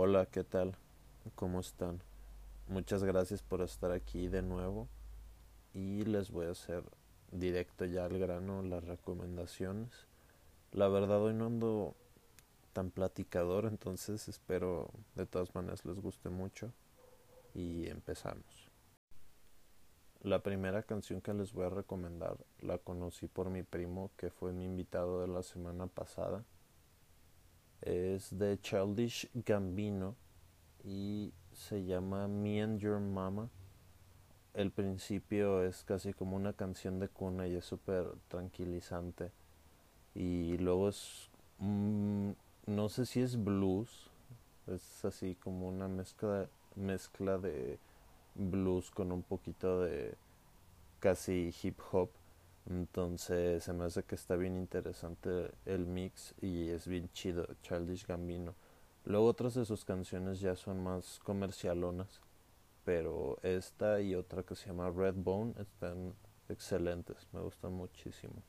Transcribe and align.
Hola, 0.00 0.26
¿qué 0.26 0.44
tal? 0.44 0.76
¿Cómo 1.34 1.58
están? 1.58 2.00
Muchas 2.68 3.02
gracias 3.02 3.42
por 3.42 3.62
estar 3.62 3.90
aquí 3.90 4.28
de 4.28 4.42
nuevo 4.42 4.86
y 5.74 6.04
les 6.04 6.30
voy 6.30 6.46
a 6.46 6.52
hacer 6.52 6.84
directo 7.32 7.84
ya 7.84 8.04
al 8.04 8.16
grano 8.16 8.62
las 8.62 8.84
recomendaciones. 8.84 10.06
La 10.70 10.86
verdad 10.86 11.20
hoy 11.20 11.34
no 11.34 11.46
ando 11.46 11.96
tan 12.72 12.92
platicador, 12.92 13.64
entonces 13.64 14.28
espero 14.28 14.88
de 15.16 15.26
todas 15.26 15.52
maneras 15.56 15.84
les 15.84 15.98
guste 15.98 16.28
mucho 16.28 16.72
y 17.52 17.88
empezamos. 17.88 18.70
La 20.22 20.44
primera 20.44 20.84
canción 20.84 21.20
que 21.20 21.34
les 21.34 21.52
voy 21.52 21.66
a 21.66 21.70
recomendar 21.70 22.36
la 22.60 22.78
conocí 22.78 23.26
por 23.26 23.50
mi 23.50 23.64
primo 23.64 24.12
que 24.16 24.30
fue 24.30 24.52
mi 24.52 24.64
invitado 24.64 25.22
de 25.22 25.26
la 25.26 25.42
semana 25.42 25.88
pasada 25.88 26.44
es 27.82 28.36
de 28.38 28.60
Childish 28.60 29.28
Gambino 29.34 30.14
y 30.84 31.32
se 31.52 31.84
llama 31.84 32.28
Me 32.28 32.62
and 32.62 32.78
Your 32.80 33.00
Mama. 33.00 33.48
El 34.54 34.70
principio 34.70 35.62
es 35.62 35.84
casi 35.84 36.12
como 36.12 36.36
una 36.36 36.52
canción 36.52 36.98
de 36.98 37.08
cuna 37.08 37.46
y 37.46 37.54
es 37.54 37.64
súper 37.64 38.06
tranquilizante. 38.28 39.30
Y 40.14 40.56
luego 40.58 40.88
es, 40.88 41.30
mm, 41.58 42.30
no 42.66 42.88
sé 42.88 43.06
si 43.06 43.20
es 43.20 43.42
blues, 43.42 44.10
es 44.66 45.04
así 45.04 45.36
como 45.36 45.68
una 45.68 45.88
mezcla, 45.88 46.48
mezcla 46.74 47.38
de 47.38 47.78
blues 48.34 48.90
con 48.90 49.12
un 49.12 49.22
poquito 49.22 49.82
de 49.82 50.14
casi 51.00 51.54
hip 51.62 51.78
hop 51.92 52.10
entonces 52.70 53.64
se 53.64 53.72
me 53.72 53.84
hace 53.84 54.02
que 54.02 54.14
está 54.14 54.36
bien 54.36 54.56
interesante 54.56 55.50
el 55.64 55.86
mix 55.86 56.34
y 56.40 56.68
es 56.68 56.86
bien 56.86 57.10
chido 57.12 57.46
Childish 57.62 58.06
Gambino. 58.06 58.54
Luego 59.04 59.26
otras 59.26 59.54
de 59.54 59.64
sus 59.64 59.84
canciones 59.84 60.40
ya 60.40 60.54
son 60.54 60.82
más 60.82 61.18
comercialonas, 61.20 62.20
pero 62.84 63.38
esta 63.42 64.00
y 64.00 64.14
otra 64.14 64.42
que 64.42 64.54
se 64.54 64.66
llama 64.66 64.90
Redbone 64.90 65.54
están 65.58 66.14
excelentes, 66.48 67.26
me 67.32 67.40
gustan 67.40 67.72
muchísimo. 67.72 68.42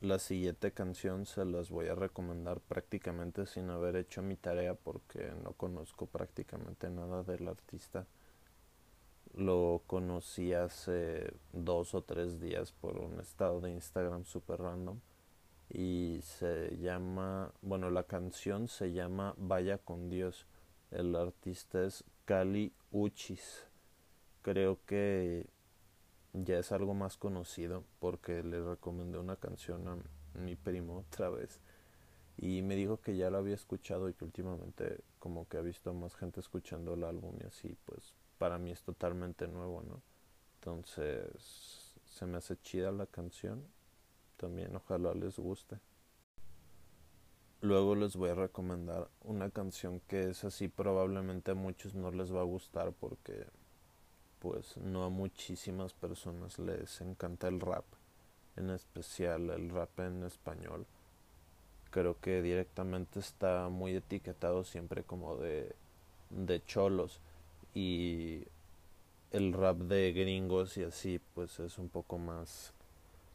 La 0.00 0.18
siguiente 0.18 0.72
canción 0.72 1.26
se 1.26 1.44
las 1.44 1.70
voy 1.70 1.86
a 1.86 1.94
recomendar 1.94 2.60
prácticamente 2.60 3.46
sin 3.46 3.70
haber 3.70 3.94
hecho 3.94 4.20
mi 4.20 4.34
tarea 4.34 4.74
porque 4.74 5.32
no 5.44 5.52
conozco 5.52 6.06
prácticamente 6.06 6.90
nada 6.90 7.22
del 7.22 7.46
artista 7.46 8.08
lo 9.34 9.82
conocí 9.86 10.52
hace 10.52 11.32
dos 11.52 11.94
o 11.94 12.02
tres 12.02 12.40
días 12.40 12.72
por 12.72 12.98
un 12.98 13.20
estado 13.20 13.60
de 13.60 13.70
Instagram 13.70 14.24
super 14.24 14.60
random 14.60 15.00
y 15.70 16.20
se 16.22 16.76
llama, 16.78 17.52
bueno, 17.62 17.90
la 17.90 18.04
canción 18.04 18.68
se 18.68 18.92
llama 18.92 19.34
Vaya 19.38 19.78
con 19.78 20.10
Dios. 20.10 20.46
El 20.90 21.16
artista 21.16 21.82
es 21.84 22.04
Kali 22.26 22.72
Uchis. 22.90 23.66
Creo 24.42 24.78
que 24.84 25.46
ya 26.34 26.58
es 26.58 26.72
algo 26.72 26.92
más 26.92 27.16
conocido 27.16 27.84
porque 28.00 28.42
le 28.42 28.60
recomendé 28.60 29.18
una 29.18 29.36
canción 29.36 29.88
a 29.88 29.96
mi 30.38 30.56
primo 30.56 30.98
otra 30.98 31.30
vez 31.30 31.60
y 32.36 32.62
me 32.62 32.76
dijo 32.76 33.00
que 33.00 33.16
ya 33.16 33.30
lo 33.30 33.38
había 33.38 33.54
escuchado 33.54 34.08
y 34.08 34.14
que 34.14 34.24
últimamente 34.24 35.00
como 35.18 35.46
que 35.48 35.58
ha 35.58 35.60
visto 35.60 35.92
más 35.94 36.14
gente 36.16 36.40
escuchando 36.40 36.94
el 36.94 37.04
álbum 37.04 37.36
y 37.40 37.46
así 37.46 37.76
pues 37.84 38.14
para 38.42 38.58
mí 38.58 38.72
es 38.72 38.82
totalmente 38.82 39.46
nuevo, 39.46 39.84
¿no? 39.84 40.02
Entonces 40.56 41.94
se 42.04 42.26
me 42.26 42.38
hace 42.38 42.56
chida 42.56 42.90
la 42.90 43.06
canción. 43.06 43.62
También 44.36 44.74
ojalá 44.74 45.14
les 45.14 45.38
guste. 45.38 45.78
Luego 47.60 47.94
les 47.94 48.16
voy 48.16 48.30
a 48.30 48.34
recomendar 48.34 49.08
una 49.22 49.48
canción 49.50 50.00
que 50.08 50.30
es 50.30 50.42
así 50.42 50.66
probablemente 50.66 51.52
a 51.52 51.54
muchos 51.54 51.94
no 51.94 52.10
les 52.10 52.34
va 52.34 52.40
a 52.40 52.42
gustar 52.54 52.90
porque 52.90 53.46
pues 54.40 54.76
no 54.76 55.04
a 55.04 55.08
muchísimas 55.08 55.92
personas 55.92 56.58
les 56.58 57.00
encanta 57.00 57.46
el 57.46 57.60
rap, 57.60 57.84
en 58.56 58.70
especial 58.70 59.50
el 59.50 59.70
rap 59.70 60.00
en 60.00 60.24
español. 60.24 60.84
Creo 61.92 62.18
que 62.18 62.42
directamente 62.42 63.20
está 63.20 63.68
muy 63.68 63.94
etiquetado 63.94 64.64
siempre 64.64 65.04
como 65.04 65.36
de 65.36 65.76
de 66.30 66.64
cholos 66.64 67.20
y 67.74 68.44
el 69.30 69.52
rap 69.52 69.78
de 69.78 70.12
gringos 70.12 70.76
y 70.76 70.84
así 70.84 71.20
pues 71.34 71.58
es 71.60 71.78
un 71.78 71.88
poco 71.88 72.18
más 72.18 72.74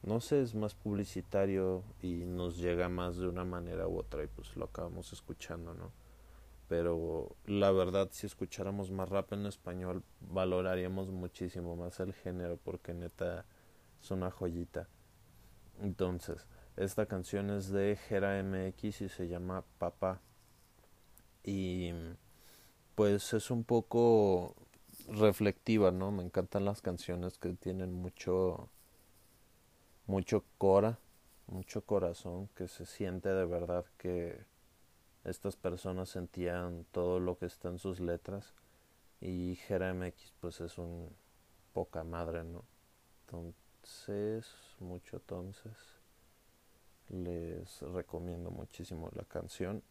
no 0.03 0.21
sé 0.21 0.41
es 0.41 0.53
más 0.53 0.75
publicitario 0.75 1.83
y 2.01 2.25
nos 2.25 2.57
llega 2.57 2.87
más 2.87 3.17
de 3.17 3.27
una 3.27 3.43
manera 3.43 3.87
u 3.87 3.97
otra 3.97 4.23
y 4.23 4.27
pues 4.27 4.55
lo 4.55 4.65
acabamos 4.65 5.11
escuchando 5.11 5.73
no 5.73 5.91
pero 6.67 7.35
la 7.45 7.71
verdad 7.71 8.09
si 8.11 8.27
escucháramos 8.27 8.91
más 8.91 9.09
rap 9.09 9.33
en 9.33 9.45
español 9.45 10.03
valoraríamos 10.19 11.09
muchísimo 11.09 11.75
más 11.75 11.99
el 11.99 12.13
género 12.13 12.57
porque 12.57 12.93
neta 12.93 13.45
es 14.01 14.11
una 14.11 14.31
joyita. 14.31 14.87
Entonces 15.81 16.45
esta 16.75 17.05
canción 17.05 17.49
es 17.49 17.69
de 17.69 17.95
Gera 17.95 18.41
MX 18.43 19.01
y 19.01 19.09
se 19.09 19.27
llama 19.27 19.63
Papá. 19.77 20.21
Y 21.43 21.91
pues 22.97 23.31
es 23.35 23.51
un 23.51 23.63
poco 23.63 24.55
reflectiva, 25.07 25.91
¿no? 25.91 26.11
Me 26.11 26.23
encantan 26.23 26.65
las 26.65 26.81
canciones 26.81 27.37
que 27.37 27.53
tienen 27.53 27.93
mucho 27.93 28.69
mucho 30.07 30.43
cora, 30.57 30.97
mucho 31.45 31.85
corazón, 31.85 32.47
que 32.55 32.67
se 32.67 32.87
siente 32.87 33.29
de 33.29 33.45
verdad 33.45 33.85
que 33.99 34.43
estas 35.25 35.55
personas 35.55 36.09
sentían 36.09 36.87
todo 36.91 37.19
lo 37.19 37.37
que 37.37 37.45
está 37.45 37.69
en 37.69 37.77
sus 37.77 37.99
letras 37.99 38.55
y 39.21 39.57
Jera 39.67 39.93
MX 39.93 40.33
pues 40.39 40.59
es 40.59 40.79
un 40.79 41.15
poca 41.73 42.03
madre, 42.03 42.43
¿no? 42.43 42.65
Entonces, 43.27 44.47
mucho 44.79 45.17
entonces 45.17 45.73
les 47.09 47.79
recomiendo 47.81 48.49
muchísimo 48.49 49.11
la 49.13 49.23
canción 49.23 49.83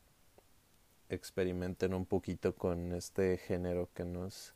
experimenten 1.08 1.94
un 1.94 2.06
poquito 2.06 2.54
con 2.54 2.92
este 2.92 3.38
género 3.38 3.88
que 3.94 4.04
no 4.04 4.26
es 4.26 4.54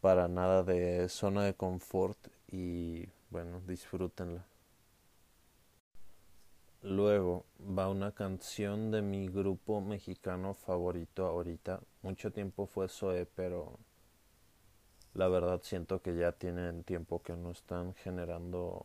para 0.00 0.28
nada 0.28 0.62
de 0.62 1.08
zona 1.08 1.44
de 1.44 1.54
confort 1.54 2.18
y 2.48 3.08
bueno, 3.30 3.60
disfrútenla. 3.66 4.44
Luego 6.82 7.46
va 7.60 7.88
una 7.88 8.10
canción 8.10 8.90
de 8.90 9.02
mi 9.02 9.28
grupo 9.28 9.80
mexicano 9.80 10.54
favorito 10.54 11.26
ahorita. 11.26 11.80
Mucho 12.02 12.32
tiempo 12.32 12.66
fue 12.66 12.88
Zoe, 12.88 13.24
pero 13.24 13.78
la 15.14 15.28
verdad 15.28 15.60
siento 15.62 16.02
que 16.02 16.16
ya 16.16 16.32
tienen 16.32 16.82
tiempo 16.82 17.22
que 17.22 17.36
no 17.36 17.52
están 17.52 17.94
generando 17.94 18.84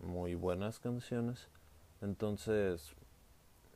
muy 0.00 0.34
buenas 0.34 0.80
canciones. 0.80 1.48
Entonces 2.00 2.96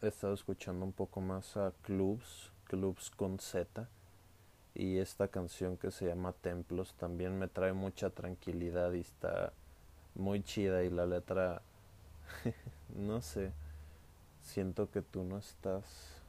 he 0.03 0.09
estado 0.09 0.35
escuchando 0.35 0.85
un 0.85 0.93
poco 0.93 1.21
más 1.21 1.57
a 1.57 1.73
clubs, 1.83 2.53
clubs 2.65 3.11
con 3.11 3.39
Z. 3.39 3.89
Y 4.75 4.99
esta 4.99 5.29
canción 5.29 5.79
que 5.79 5.91
se 5.91 6.07
llama 6.07 6.33
Templos 6.33 6.95
también 6.95 7.39
me 7.39 7.49
trae 7.49 7.73
mucha 7.73 8.11
tranquilidad 8.11 8.93
y 8.93 9.01
está 9.01 9.53
muy 10.15 10.43
chida 10.43 10.85
y 10.85 10.91
la 10.91 11.07
letra, 11.07 11.63
no 12.95 13.23
sé, 13.23 13.53
siento 14.43 14.91
que 14.91 15.01
tú 15.01 15.25
no 15.25 15.39
estás 15.39 16.21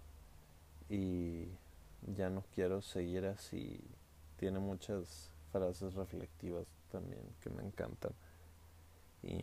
y 0.90 1.48
ya 2.16 2.30
no 2.30 2.44
quiero 2.56 2.82
seguir 2.82 3.26
así. 3.26 3.82
Tiene 4.38 4.60
muchas 4.60 5.30
frases 5.52 5.94
reflectivas 5.96 6.66
también 6.92 7.22
que 7.42 7.50
me 7.50 7.64
encantan. 7.64 8.14
Y 9.24 9.40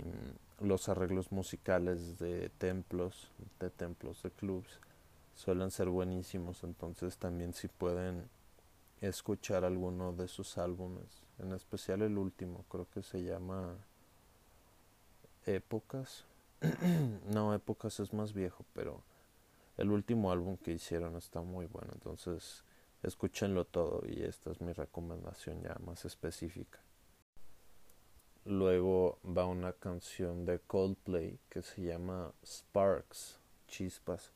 los 0.60 0.88
arreglos 0.88 1.32
musicales 1.32 2.18
de 2.18 2.48
templos, 2.50 3.30
de 3.60 3.70
templos, 3.70 4.22
de 4.22 4.30
clubs, 4.30 4.80
suelen 5.34 5.70
ser 5.70 5.88
buenísimos, 5.88 6.62
entonces 6.64 7.16
también 7.16 7.54
si 7.54 7.68
pueden 7.68 8.28
escuchar 9.00 9.64
alguno 9.64 10.12
de 10.12 10.28
sus 10.28 10.58
álbumes, 10.58 11.22
en 11.38 11.52
especial 11.52 12.02
el 12.02 12.16
último, 12.16 12.64
creo 12.68 12.88
que 12.90 13.02
se 13.02 13.22
llama 13.22 13.76
Épocas. 15.44 16.24
no, 17.32 17.54
Épocas 17.54 18.00
es 18.00 18.12
más 18.12 18.32
viejo, 18.32 18.64
pero 18.72 19.02
el 19.76 19.90
último 19.90 20.30
álbum 20.30 20.56
que 20.56 20.72
hicieron 20.72 21.16
está 21.16 21.40
muy 21.42 21.66
bueno, 21.66 21.90
entonces 21.92 22.64
escúchenlo 23.02 23.64
todo 23.64 24.02
y 24.06 24.22
esta 24.22 24.50
es 24.50 24.60
mi 24.60 24.72
recomendación 24.72 25.60
ya 25.62 25.76
más 25.84 26.04
específica. 26.04 26.78
Luego 28.46 29.18
va 29.24 29.46
una 29.46 29.72
canción 29.72 30.44
de 30.44 30.58
Coldplay 30.58 31.38
que 31.48 31.62
se 31.62 31.82
llama 31.82 32.30
Sparks, 32.44 33.40
Chispas. 33.68 34.32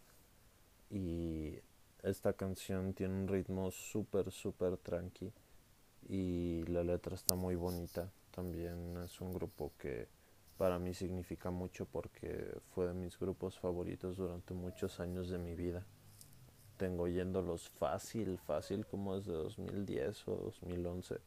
Y 0.90 1.58
esta 2.02 2.32
canción 2.32 2.94
tiene 2.94 3.14
un 3.14 3.28
ritmo 3.28 3.70
súper, 3.70 4.30
súper 4.30 4.78
tranqui. 4.78 5.30
Y 6.08 6.62
la 6.68 6.82
letra 6.84 7.14
está 7.14 7.34
muy 7.34 7.54
bonita. 7.54 8.10
También 8.30 8.96
es 9.04 9.20
un 9.20 9.34
grupo 9.34 9.72
que 9.78 10.08
para 10.56 10.78
mí 10.78 10.94
significa 10.94 11.50
mucho 11.50 11.84
porque 11.84 12.56
fue 12.74 12.88
de 12.88 12.94
mis 12.94 13.18
grupos 13.18 13.58
favoritos 13.58 14.16
durante 14.16 14.54
muchos 14.54 15.00
años 15.00 15.28
de 15.28 15.38
mi 15.38 15.54
vida. 15.54 15.84
tengo 16.78 17.08
yéndolos 17.08 17.68
fácil, 17.68 18.38
fácil 18.38 18.86
como 18.86 19.16
desde 19.16 19.32
2010 19.32 20.28
o 20.28 20.36
2011. 20.36 21.18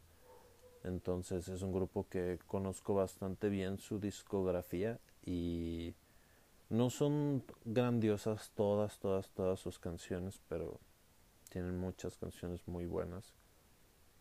Entonces 0.84 1.48
es 1.48 1.62
un 1.62 1.74
grupo 1.74 2.08
que 2.10 2.40
conozco 2.48 2.94
bastante 2.94 3.50
bien 3.50 3.78
su 3.78 4.00
discografía 4.00 5.00
y 5.26 5.94
no 6.70 6.90
son 6.90 7.44
grandiosas 7.66 8.52
todas, 8.56 8.98
todas, 9.00 9.30
todas 9.30 9.60
sus 9.60 9.78
canciones, 9.78 10.42
pero 10.48 10.80
tienen 11.50 11.78
muchas 11.78 12.18
canciones 12.18 12.68
muy 12.68 12.86
buenas. 12.86 13.34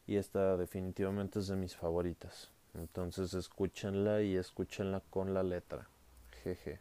Y 0.06 0.16
esta 0.16 0.56
definitivamente 0.56 1.38
es 1.38 1.46
de 1.46 1.56
mis 1.56 1.76
favoritas. 1.76 2.50
Entonces 2.74 3.34
escúchenla 3.34 4.22
y 4.22 4.36
escúchenla 4.36 5.00
con 5.10 5.32
la 5.32 5.42
letra. 5.42 5.88
Jeje. 6.42 6.80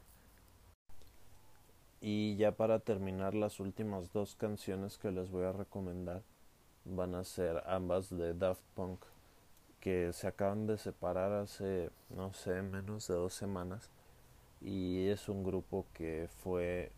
Y 2.01 2.35
ya 2.37 2.53
para 2.53 2.79
terminar 2.79 3.35
las 3.35 3.59
últimas 3.59 4.11
dos 4.11 4.35
canciones 4.35 4.97
que 4.97 5.11
les 5.11 5.29
voy 5.29 5.45
a 5.45 5.51
recomendar 5.51 6.23
van 6.85 7.13
a 7.13 7.23
ser 7.23 7.61
ambas 7.67 8.09
de 8.09 8.33
Daft 8.33 8.63
Punk 8.73 9.03
que 9.79 10.13
se 10.13 10.27
acaban 10.27 10.67
de 10.67 10.77
separar 10.77 11.31
hace 11.33 11.89
no 12.09 12.33
sé 12.33 12.61
menos 12.61 13.07
de 13.07 13.15
dos 13.15 13.33
semanas 13.33 13.89
y 14.61 15.07
es 15.07 15.29
un 15.29 15.43
grupo 15.43 15.85
que 15.93 16.27
fue 16.43 16.91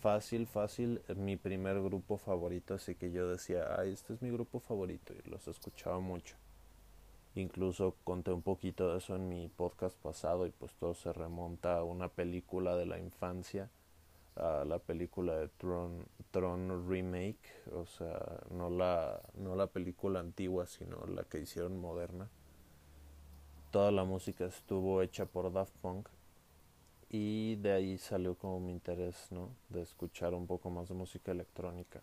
fácil, 0.00 0.46
fácil, 0.46 1.00
mi 1.16 1.36
primer 1.36 1.80
grupo 1.82 2.18
favorito, 2.18 2.74
así 2.74 2.94
que 2.94 3.10
yo 3.10 3.28
decía, 3.28 3.74
ay, 3.78 3.92
este 3.92 4.14
es 4.14 4.22
mi 4.22 4.30
grupo 4.30 4.60
favorito 4.60 5.14
y 5.14 5.30
los 5.30 5.48
escuchaba 5.48 5.98
mucho. 6.00 6.36
Incluso 7.34 7.96
conté 8.04 8.32
un 8.32 8.42
poquito 8.42 8.92
de 8.92 8.98
eso 8.98 9.16
en 9.16 9.28
mi 9.28 9.48
podcast 9.48 9.96
pasado 9.96 10.46
y 10.46 10.50
pues 10.50 10.72
todo 10.74 10.94
se 10.94 11.12
remonta 11.12 11.78
a 11.78 11.84
una 11.84 12.08
película 12.08 12.76
de 12.76 12.86
la 12.86 12.98
infancia, 12.98 13.70
a 14.36 14.64
la 14.64 14.78
película 14.78 15.36
de 15.36 15.48
Tron, 15.48 16.06
Tron 16.30 16.88
Remake, 16.88 17.38
o 17.72 17.86
sea, 17.86 18.40
no 18.50 18.70
la, 18.70 19.20
no 19.34 19.54
la 19.54 19.66
película 19.68 20.20
antigua, 20.20 20.66
sino 20.66 21.06
la 21.06 21.24
que 21.24 21.40
hicieron 21.40 21.80
moderna. 21.80 22.28
Toda 23.70 23.90
la 23.90 24.04
música 24.04 24.44
estuvo 24.46 25.02
hecha 25.02 25.26
por 25.26 25.52
Daft 25.52 25.74
Punk 25.80 26.08
y 27.10 27.56
de 27.56 27.72
ahí 27.72 27.98
salió 27.98 28.34
como 28.34 28.60
mi 28.60 28.72
interés, 28.72 29.28
¿no? 29.30 29.50
De 29.68 29.82
escuchar 29.82 30.34
un 30.34 30.46
poco 30.46 30.70
más 30.70 30.88
de 30.88 30.94
música 30.94 31.32
electrónica. 31.32 32.00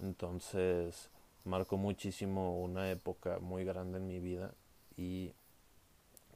Entonces 0.00 1.10
marcó 1.44 1.76
muchísimo 1.76 2.60
una 2.60 2.90
época 2.90 3.38
muy 3.40 3.64
grande 3.64 3.98
en 3.98 4.06
mi 4.08 4.20
vida 4.20 4.52
y 4.96 5.32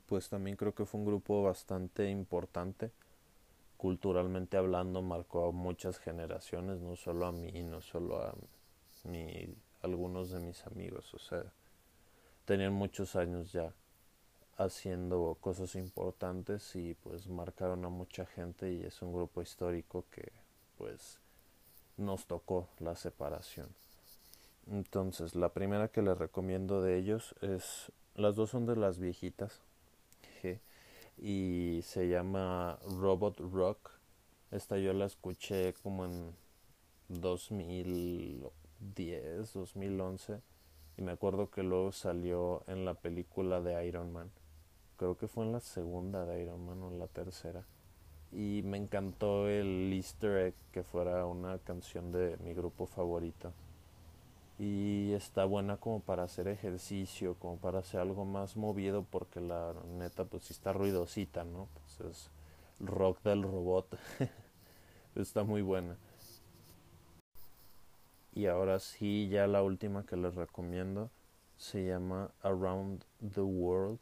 pues 0.06 0.28
también 0.28 0.56
creo 0.56 0.74
que 0.74 0.84
fue 0.84 1.00
un 1.00 1.06
grupo 1.06 1.42
bastante 1.42 2.08
importante 2.10 2.90
culturalmente 3.76 4.56
hablando 4.56 5.02
marcó 5.02 5.48
a 5.48 5.52
muchas 5.52 5.98
generaciones 5.98 6.80
no 6.80 6.96
solo 6.96 7.26
a 7.26 7.32
mí 7.32 7.62
no 7.62 7.80
solo 7.80 8.22
a 8.22 8.34
mi 9.04 9.48
algunos 9.82 10.30
de 10.30 10.40
mis 10.40 10.66
amigos 10.66 11.12
o 11.14 11.18
sea 11.18 11.44
tenían 12.44 12.72
muchos 12.72 13.16
años 13.16 13.52
ya 13.52 13.72
haciendo 14.56 15.36
cosas 15.40 15.74
importantes 15.74 16.74
y 16.76 16.94
pues 16.94 17.26
marcaron 17.28 17.84
a 17.84 17.88
mucha 17.88 18.24
gente 18.24 18.72
y 18.72 18.82
es 18.82 19.02
un 19.02 19.12
grupo 19.12 19.42
histórico 19.42 20.04
que 20.10 20.32
pues 20.78 21.18
nos 21.96 22.26
tocó 22.26 22.68
la 22.78 22.94
separación. 22.94 23.68
Entonces, 24.70 25.34
la 25.34 25.50
primera 25.50 25.88
que 25.88 26.02
les 26.02 26.16
recomiendo 26.18 26.82
de 26.82 26.96
ellos 26.96 27.34
es, 27.40 27.92
las 28.14 28.34
dos 28.34 28.50
son 28.50 28.66
de 28.66 28.76
las 28.76 28.98
viejitas 28.98 29.60
y 31.16 31.80
se 31.82 32.08
llama 32.08 32.78
Robot 32.98 33.40
Rock. 33.40 33.90
Esta 34.50 34.78
yo 34.78 34.92
la 34.92 35.06
escuché 35.06 35.74
como 35.82 36.04
en 36.04 36.34
2010, 37.08 39.52
2011 39.52 40.40
y 40.96 41.02
me 41.02 41.12
acuerdo 41.12 41.50
que 41.50 41.62
luego 41.62 41.92
salió 41.92 42.64
en 42.66 42.84
la 42.84 42.94
película 42.94 43.60
de 43.60 43.86
Iron 43.86 44.12
Man 44.12 44.32
creo 44.96 45.16
que 45.16 45.28
fue 45.28 45.44
en 45.44 45.52
la 45.52 45.60
segunda 45.60 46.24
de 46.24 46.42
Iron 46.42 46.66
Man 46.66 46.82
o 46.82 46.88
en 46.88 46.98
la 46.98 47.06
tercera. 47.06 47.64
Y 48.32 48.62
me 48.64 48.76
encantó 48.76 49.48
el 49.48 49.92
easter 49.92 50.48
egg 50.48 50.54
que 50.72 50.82
fuera 50.82 51.24
una 51.26 51.58
canción 51.58 52.12
de 52.12 52.36
mi 52.38 52.54
grupo 52.54 52.86
favorito. 52.86 53.52
Y 54.58 55.12
está 55.12 55.44
buena 55.44 55.76
como 55.76 56.00
para 56.00 56.22
hacer 56.22 56.48
ejercicio, 56.48 57.34
como 57.38 57.58
para 57.58 57.80
hacer 57.80 58.00
algo 58.00 58.24
más 58.24 58.56
movido 58.56 59.04
porque 59.04 59.40
la 59.40 59.74
neta 59.98 60.24
pues 60.24 60.44
sí 60.44 60.54
está 60.54 60.72
ruidosita, 60.72 61.44
¿no? 61.44 61.68
Pues 61.74 62.00
es 62.10 62.30
rock 62.80 63.22
del 63.22 63.42
robot. 63.42 63.98
está 65.14 65.44
muy 65.44 65.62
buena. 65.62 65.96
Y 68.32 68.46
ahora 68.46 68.80
sí, 68.80 69.28
ya 69.28 69.46
la 69.46 69.62
última 69.62 70.04
que 70.04 70.16
les 70.16 70.34
recomiendo 70.34 71.10
se 71.56 71.86
llama 71.86 72.30
Around 72.42 73.04
the 73.34 73.40
World 73.40 74.00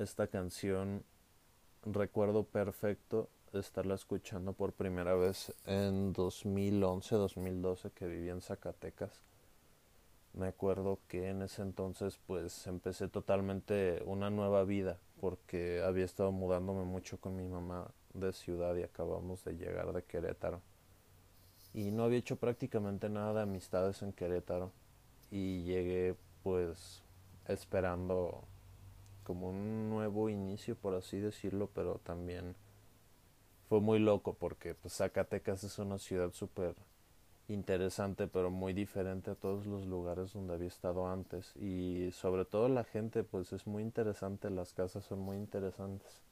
esta 0.00 0.28
canción 0.28 1.04
recuerdo 1.84 2.44
perfecto 2.44 3.28
estarla 3.52 3.96
escuchando 3.96 4.54
por 4.54 4.72
primera 4.72 5.14
vez 5.14 5.52
en 5.66 6.14
2011-2012 6.14 7.90
que 7.90 8.06
viví 8.06 8.30
en 8.30 8.40
Zacatecas. 8.40 9.20
Me 10.32 10.46
acuerdo 10.46 11.00
que 11.08 11.28
en 11.28 11.42
ese 11.42 11.62
entonces 11.62 12.18
pues 12.26 12.66
empecé 12.66 13.08
totalmente 13.08 14.02
una 14.06 14.30
nueva 14.30 14.64
vida 14.64 14.98
porque 15.20 15.82
había 15.84 16.04
estado 16.04 16.32
mudándome 16.32 16.84
mucho 16.84 17.18
con 17.20 17.36
mi 17.36 17.46
mamá 17.46 17.90
de 18.14 18.32
ciudad 18.32 18.74
y 18.76 18.82
acabamos 18.82 19.44
de 19.44 19.56
llegar 19.56 19.92
de 19.92 20.02
Querétaro. 20.04 20.62
Y 21.74 21.90
no 21.90 22.04
había 22.04 22.18
hecho 22.18 22.36
prácticamente 22.36 23.08
nada 23.08 23.34
de 23.34 23.42
amistades 23.42 24.02
en 24.02 24.12
Querétaro 24.12 24.72
y 25.30 25.62
llegué 25.64 26.16
pues 26.42 27.02
esperando 27.46 28.44
como 29.24 29.50
un 29.50 29.90
nuevo 29.90 30.28
inicio, 30.28 30.76
por 30.76 30.94
así 30.94 31.18
decirlo, 31.18 31.68
pero 31.74 32.00
también 32.02 32.54
fue 33.68 33.80
muy 33.80 33.98
loco 33.98 34.34
porque 34.34 34.74
pues, 34.74 34.94
Zacatecas 34.94 35.62
es 35.64 35.78
una 35.78 35.98
ciudad 35.98 36.32
súper 36.32 36.74
interesante, 37.52 38.26
pero 38.26 38.50
muy 38.50 38.72
diferente 38.72 39.30
a 39.30 39.34
todos 39.34 39.66
los 39.66 39.86
lugares 39.86 40.32
donde 40.32 40.54
había 40.54 40.68
estado 40.68 41.08
antes 41.08 41.54
y 41.56 42.10
sobre 42.12 42.44
todo 42.44 42.68
la 42.68 42.84
gente 42.84 43.24
pues 43.24 43.52
es 43.52 43.66
muy 43.66 43.82
interesante, 43.82 44.50
las 44.50 44.72
casas 44.72 45.04
son 45.04 45.20
muy 45.20 45.36
interesantes. 45.36 46.22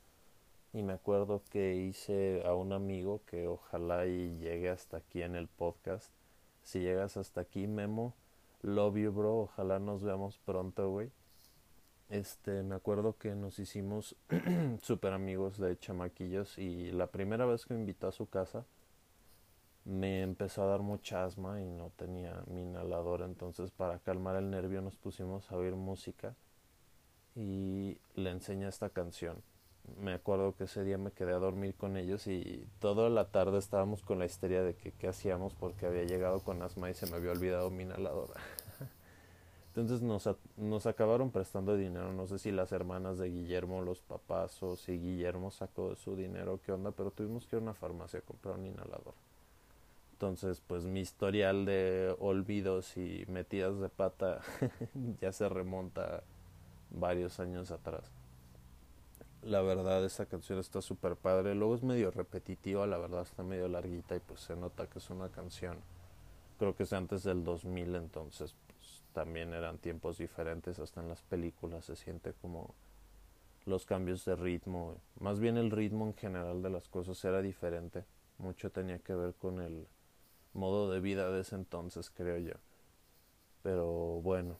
Y 0.73 0.83
me 0.83 0.93
acuerdo 0.93 1.43
que 1.51 1.77
hice 1.77 2.43
a 2.47 2.55
un 2.55 2.73
amigo 2.73 3.23
que 3.27 3.49
ojalá 3.49 4.07
y 4.07 4.39
llegue 4.39 4.69
hasta 4.69 4.99
aquí 4.99 5.23
en 5.23 5.35
el 5.35 5.49
podcast. 5.49 6.13
Si 6.63 6.81
llegas 6.81 7.17
hasta 7.17 7.41
aquí, 7.41 7.67
Memo, 7.67 8.15
love 8.63 8.97
you, 8.97 9.11
bro. 9.11 9.39
Ojalá 9.41 9.79
nos 9.79 10.03
veamos 10.03 10.39
pronto, 10.45 10.91
güey 10.91 11.11
este, 12.11 12.63
me 12.63 12.75
acuerdo 12.75 13.17
que 13.19 13.35
nos 13.35 13.59
hicimos 13.59 14.17
super 14.83 15.13
amigos 15.13 15.59
de 15.59 15.79
chamaquillos 15.79 16.59
y 16.59 16.91
la 16.91 17.09
primera 17.09 17.45
vez 17.45 17.67
que 17.67 17.75
me 17.75 17.81
invitó 17.81 18.09
a 18.09 18.13
su 18.13 18.29
casa 18.29 18.65
me 19.89 20.21
empezó 20.21 20.63
a 20.63 20.67
dar 20.67 20.81
mucha 20.81 21.25
asma 21.25 21.63
y 21.63 21.67
no 21.71 21.91
tenía 21.97 22.43
mi 22.47 22.63
inhalador, 22.63 23.23
entonces 23.23 23.71
para 23.71 23.99
calmar 23.99 24.37
el 24.37 24.51
nervio 24.51 24.83
nos 24.83 24.97
pusimos 24.97 25.51
a 25.51 25.57
oír 25.57 25.75
música 25.77 26.35
y 27.35 27.97
le 28.15 28.31
enseñé 28.31 28.69
esta 28.69 28.91
canción. 28.91 29.43
Me 29.99 30.13
acuerdo 30.13 30.55
que 30.55 30.65
ese 30.65 30.85
día 30.85 30.99
me 30.99 31.11
quedé 31.11 31.33
a 31.33 31.39
dormir 31.39 31.75
con 31.75 31.97
ellos 31.97 32.27
y 32.27 32.69
toda 32.81 33.09
la 33.09 33.31
tarde 33.31 33.59
estábamos 33.59 34.03
con 34.03 34.19
la 34.19 34.27
histeria 34.27 34.63
de 34.63 34.75
que 34.75 34.93
qué 34.93 35.09
hacíamos 35.09 35.55
porque 35.55 35.87
había 35.87 36.05
llegado 36.05 36.41
con 36.41 36.61
asma 36.61 36.91
y 36.91 36.95
se 36.95 37.07
me 37.07 37.17
había 37.17 37.31
olvidado 37.31 37.71
mi 37.71 37.85
inhalador. 37.85 38.29
Entonces 39.69 40.03
nos, 40.03 40.29
nos 40.59 40.87
acabaron 40.87 41.31
prestando 41.31 41.77
dinero, 41.79 42.13
no 42.13 42.27
sé 42.27 42.39
si 42.39 42.53
las 42.53 42.73
hermanas 42.73 43.17
de 43.17 43.31
Guillermo, 43.31 43.81
los 43.81 44.03
papás 44.03 44.63
o 44.63 44.77
si 44.77 44.99
Guillermo 44.99 45.51
sacó 45.51 45.97
su 45.97 46.15
dinero, 46.15 46.61
qué 46.63 46.73
onda, 46.73 46.91
pero 46.91 47.11
tuvimos 47.11 47.47
que 47.47 47.57
ir 47.57 47.61
a 47.61 47.63
una 47.63 47.75
farmacia 47.75 48.19
a 48.19 48.23
comprar 48.23 48.59
un 48.59 48.67
inhalador. 48.67 49.15
Entonces, 50.19 50.61
pues 50.67 50.85
mi 50.85 50.99
historial 50.99 51.65
de 51.65 52.13
olvidos 52.19 52.97
y 52.97 53.25
metidas 53.29 53.79
de 53.79 53.89
pata 53.89 54.41
ya 55.21 55.31
se 55.31 55.49
remonta 55.49 56.25
varios 56.91 57.39
años 57.39 57.71
atrás. 57.71 58.11
La 59.43 59.63
verdad, 59.63 60.05
esa 60.05 60.27
canción 60.27 60.59
está 60.59 60.83
súper 60.83 61.15
padre. 61.15 61.55
Luego 61.55 61.77
es 61.77 61.85
medio 61.85 62.11
repetitiva, 62.11 62.85
la 62.89 62.99
verdad 62.99 63.23
está 63.23 63.45
medio 63.45 63.69
larguita 63.69 64.17
y 64.17 64.19
pues 64.19 64.41
se 64.41 64.57
nota 64.57 64.89
que 64.89 64.99
es 64.99 65.09
una 65.09 65.29
canción. 65.29 65.77
Creo 66.59 66.75
que 66.75 66.83
es 66.83 66.93
antes 66.93 67.23
del 67.23 67.45
2000, 67.45 67.95
entonces 67.95 68.57
también 69.13 69.55
eran 69.55 69.79
tiempos 69.79 70.19
diferentes, 70.19 70.81
hasta 70.81 71.01
en 71.01 71.07
las 71.07 71.23
películas 71.23 71.85
se 71.85 71.95
siente 71.95 72.33
como 72.43 72.75
los 73.67 73.87
cambios 73.87 74.25
de 74.25 74.35
ritmo, 74.35 74.97
más 75.21 75.39
bien 75.39 75.59
el 75.59 75.71
ritmo 75.71 76.07
en 76.07 76.15
general 76.15 76.61
de 76.61 76.71
las 76.71 76.89
cosas 76.89 77.25
era 77.25 77.41
diferente, 77.41 78.05
mucho 78.39 78.71
tenía 78.71 78.99
que 78.99 79.15
ver 79.15 79.35
con 79.35 79.61
el 79.61 79.87
modo 80.59 80.91
de 80.91 81.01
vida 81.01 81.31
de 81.31 81.41
ese 81.41 81.55
entonces, 81.55 82.11
creo 82.11 82.39
yo. 82.39 82.55
Pero 83.63 83.87
bueno, 84.21 84.57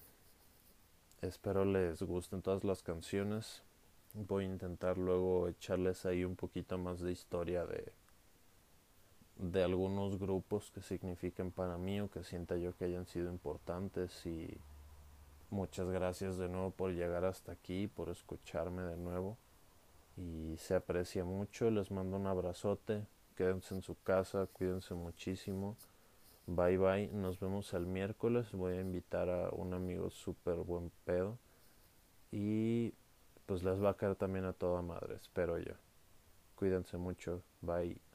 espero 1.23 1.65
les 1.65 2.03
gusten 2.03 2.43
todas 2.43 2.65
las 2.65 2.83
canciones. 2.83 3.63
Voy 4.15 4.45
a 4.45 4.49
intentar 4.49 4.97
luego 4.97 5.49
echarles 5.49 6.07
ahí 6.07 6.25
un 6.25 6.37
poquito 6.37 6.79
más 6.79 7.01
de 7.01 7.13
historia 7.13 7.67
de 7.67 7.93
de 9.39 9.63
algunos 9.63 10.19
grupos 10.19 10.71
que 10.73 10.83
signifiquen 10.83 11.53
para 11.53 11.79
mí 11.79 12.01
o 12.01 12.11
que 12.11 12.25
sienta 12.25 12.57
yo 12.57 12.77
que 12.77 12.87
hayan 12.87 13.07
sido 13.07 13.31
importantes 13.31 14.27
y 14.27 14.59
muchas 15.51 15.89
gracias 15.89 16.37
de 16.39 16.49
nuevo 16.49 16.71
por 16.73 16.91
llegar 16.91 17.25
hasta 17.25 17.53
aquí, 17.53 17.87
por 17.87 18.09
escucharme 18.09 18.83
de 18.83 18.97
nuevo 18.97 19.39
y 20.17 20.57
se 20.59 20.75
aprecia 20.75 21.25
mucho, 21.25 21.71
les 21.71 21.93
mando 21.93 22.17
un 22.17 22.27
abrazote, 22.27 23.07
quédense 23.39 23.73
en 23.73 23.83
su 23.83 23.95
casa, 24.03 24.49
cuídense 24.53 24.95
muchísimo, 24.95 25.77
bye 26.49 26.77
bye, 26.77 27.07
nos 27.13 27.39
vemos 27.39 27.73
el 27.73 27.87
miércoles, 27.87 28.51
voy 28.51 28.73
a 28.73 28.81
invitar 28.81 29.31
a 29.31 29.51
un 29.51 29.75
amigo 29.75 30.11
súper 30.11 30.57
buen 30.57 30.91
pedo. 31.05 31.39
Y 32.33 32.95
pues 33.47 33.63
les 33.63 33.81
va 33.81 33.91
a 33.91 33.97
caer 33.97 34.17
también 34.17 34.45
a 34.45 34.55
toda 34.55 34.83
madre, 34.83 35.15
espero 35.15 35.57
yo. 35.57 35.75
Cuídense 36.57 36.97
mucho, 36.97 37.45
bye. 37.61 38.08